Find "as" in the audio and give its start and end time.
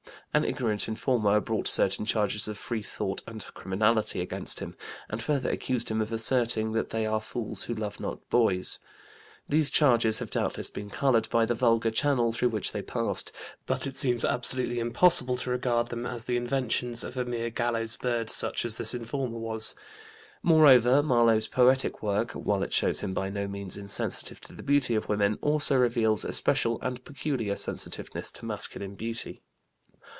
16.05-16.23, 18.63-18.75